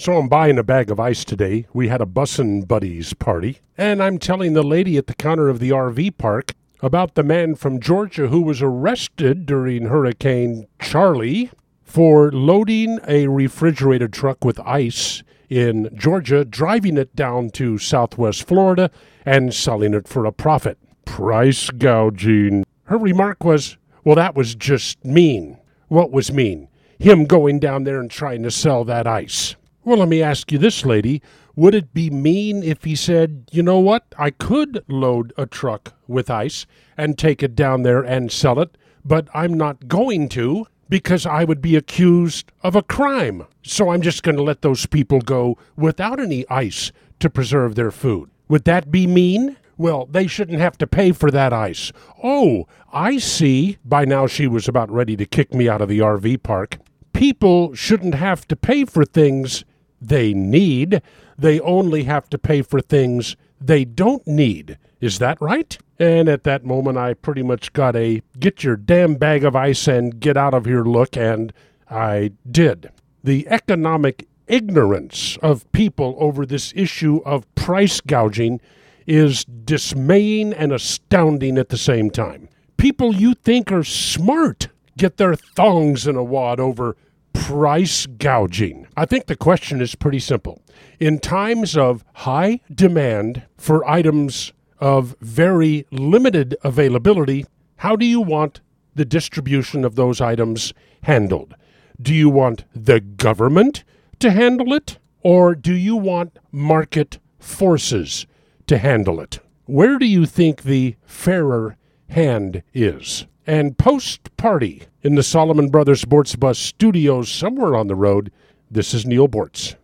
[0.00, 1.66] So I'm buying a bag of ice today.
[1.72, 5.58] We had a bussin' buddies party, and I'm telling the lady at the counter of
[5.58, 11.50] the RV park about the man from Georgia who was arrested during Hurricane Charley
[11.82, 18.92] for loading a refrigerated truck with ice in Georgia, driving it down to southwest Florida,
[19.26, 20.78] and selling it for a profit.
[21.06, 22.64] Price gouging.
[22.84, 25.58] Her remark was, well, that was just mean.
[25.88, 26.68] What was mean?
[27.00, 29.56] Him going down there and trying to sell that ice.
[29.88, 31.22] Well, let me ask you this, lady.
[31.56, 35.94] Would it be mean if he said, you know what, I could load a truck
[36.06, 36.66] with ice
[36.98, 41.44] and take it down there and sell it, but I'm not going to because I
[41.44, 43.46] would be accused of a crime.
[43.62, 47.90] So I'm just going to let those people go without any ice to preserve their
[47.90, 48.28] food.
[48.48, 49.56] Would that be mean?
[49.78, 51.92] Well, they shouldn't have to pay for that ice.
[52.22, 53.78] Oh, I see.
[53.86, 56.76] By now she was about ready to kick me out of the RV park.
[57.14, 59.64] People shouldn't have to pay for things
[60.00, 61.02] they need.
[61.36, 64.78] They only have to pay for things they don't need.
[65.00, 65.76] Is that right?
[65.98, 69.88] And at that moment, I pretty much got a get your damn bag of ice
[69.88, 71.52] and get out of here look, and
[71.90, 72.90] I did.
[73.24, 78.60] The economic ignorance of people over this issue of price gouging
[79.06, 82.48] is dismaying and astounding at the same time.
[82.76, 86.96] People you think are smart get their thongs in a wad over
[87.32, 88.87] price gouging?
[88.98, 90.60] I think the question is pretty simple.
[90.98, 97.46] In times of high demand for items of very limited availability,
[97.76, 98.60] how do you want
[98.96, 100.74] the distribution of those items
[101.04, 101.54] handled?
[102.02, 103.84] Do you want the government
[104.18, 108.26] to handle it, or do you want market forces
[108.66, 109.38] to handle it?
[109.66, 111.76] Where do you think the fairer
[112.08, 113.26] hand is?
[113.46, 118.32] And post party in the Solomon Brothers Boortz Bus studios somewhere on the road,
[118.70, 119.76] this is Neal Boortz.